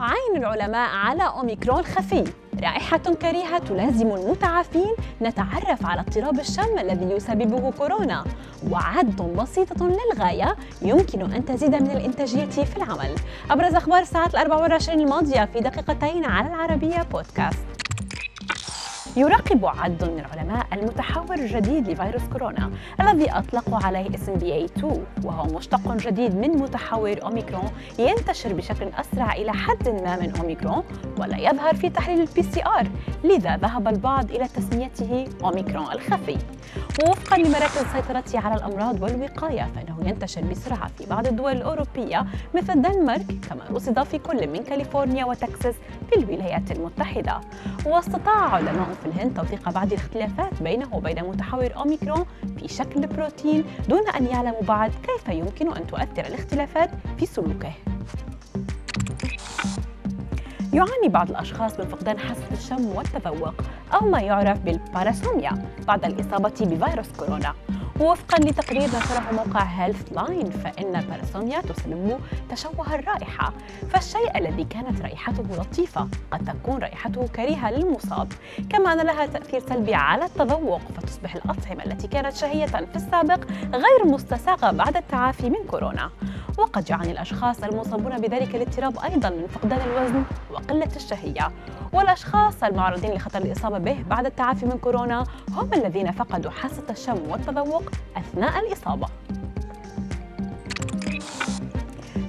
[0.00, 2.24] عين العلماء على أوميكرون خفي.
[2.62, 4.94] رائحة كريهة تلازم المتعافين.
[5.22, 8.24] نتعرف على اضطراب الشم الذي يسببه كورونا.
[8.70, 13.14] وعد بسيطة للغاية يمكن أن تزيد من الإنتاجية في العمل.
[13.50, 17.75] أبرز أخبار الساعات الأربع والعشرين الماضية في دقيقتين على العربية بودكاست
[19.16, 24.84] يراقب عدد من العلماء المتحور الجديد لفيروس كورونا الذي أطلقوا عليه اسم BA2
[25.24, 30.82] وهو مشتق جديد من متحور أوميكرون ينتشر بشكل أسرع إلى حد ما من أوميكرون
[31.18, 32.88] ولا يظهر في تحليل البي سي آر
[33.24, 36.38] لذا ذهب البعض إلى تسميته أوميكرون الخفي.
[37.04, 43.26] ووفقا لمراكز السيطرة على الأمراض والوقاية فإنه ينتشر بسرعة في بعض الدول الأوروبية مثل الدنمارك
[43.50, 45.74] كما رصد في كل من كاليفورنيا وتكساس
[46.10, 47.40] في الولايات المتحدة.
[47.86, 52.24] واستطاع علماء الهند توثيق بعض الاختلافات بينه وبين متحور أوميكرون
[52.58, 57.72] في شكل البروتين دون أن يعلموا بعد كيف يمكن أن تؤثر الاختلافات في سلوكه.
[60.72, 63.54] يعاني بعض الأشخاص من فقدان حاسة الشم والتذوق
[63.94, 65.52] أو ما يعرف بالباراسوميا
[65.86, 67.54] بعد الإصابة بفيروس كورونا.
[68.00, 73.52] ووفقا لتقرير نشره موقع Healthline فإن الباراسوميا تسبب تشوه الرائحة.
[73.90, 78.32] فالشيء الذي كانت رائحته لطيفة قد تكون رائحته كريهة للمصاب.
[78.70, 83.44] كما أن لها تأثير سلبي على التذوق فتصبح الأطعمة التي كانت شهية في السابق
[83.74, 86.10] غير مستساغة بعد التعافي من كورونا.
[86.58, 91.52] وقد يعاني الأشخاص المصابون بذلك الاضطراب أيضا من فقدان الوزن وقلة الشهية.
[91.92, 97.82] والأشخاص المعرضين لخطر الإصابة به بعد التعافي من كورونا هم الذين فقدوا حاسة الشم والتذوق
[98.16, 99.08] أثناء الإصابة.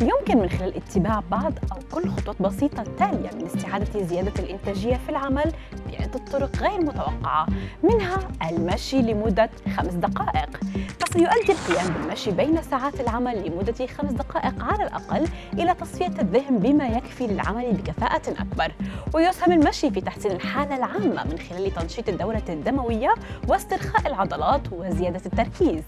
[0.00, 5.08] يمكن من خلال اتباع بعض أو كل خطوات بسيطة تالية من استعادة زيادة الإنتاجية في
[5.08, 5.52] العمل
[5.92, 7.46] بعدة طرق غير متوقعة
[7.82, 8.18] منها
[8.50, 10.56] المشي لمدة خمس دقائق.
[11.00, 16.86] فسيؤدي القيام بالمشي بين ساعات العمل لمدة خمس دقائق على الأقل إلى تصفية الذهن بما
[16.86, 18.72] يكفي للعمل بكفاءة أكبر.
[19.14, 23.14] ويسهم المشي في تحسين الحالة العامة من خلال تنشيط الدورة الدموية
[23.48, 25.82] واسترخاء العضلات وزيادة التركيز.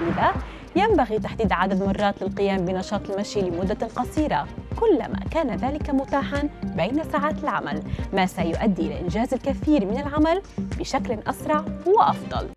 [0.00, 0.32] لذا
[0.76, 4.48] ينبغي تحديد عدد مرات للقيام بنشاط المشي لمدة قصيرة
[4.80, 10.42] كلما كان ذلك متاحا بين ساعات العمل ما سيؤدي إلى إنجاز الكثير من العمل
[10.78, 12.48] بشكل أسرع وأفضل.